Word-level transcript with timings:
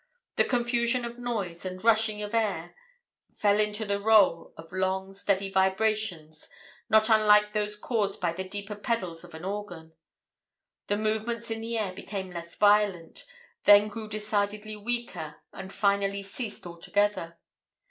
The 0.35 0.45
confusion 0.45 1.05
of 1.05 1.19
noise 1.19 1.63
and 1.63 1.83
rushings 1.83 2.23
of 2.23 2.33
air 2.33 2.73
fell 3.35 3.59
into 3.59 3.85
the 3.85 3.99
roll 3.99 4.51
of 4.57 4.71
long, 4.71 5.13
steady 5.13 5.51
vibrations 5.51 6.49
not 6.89 7.07
unlike 7.07 7.53
those 7.53 7.75
caused 7.75 8.19
by 8.19 8.33
the 8.33 8.43
deeper 8.43 8.73
pedals 8.75 9.23
of 9.23 9.35
an 9.35 9.45
organ. 9.45 9.93
The 10.87 10.97
movements 10.97 11.51
in 11.51 11.61
the 11.61 11.77
air 11.77 11.93
became 11.93 12.31
less 12.31 12.55
violent, 12.55 13.25
then 13.65 13.89
grew 13.89 14.09
decidedly 14.09 14.75
weaker, 14.75 15.35
and 15.53 15.71
finally 15.71 16.23
ceased 16.23 16.65
altogether. 16.65 17.37